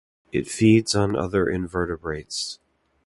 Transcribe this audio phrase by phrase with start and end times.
[0.31, 2.57] It feeds on other invertebrates.